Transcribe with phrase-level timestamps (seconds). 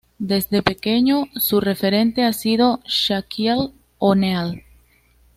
[0.17, 3.69] Desde pequeño, su referente ha sido Shaquille
[3.99, 4.63] O´neal.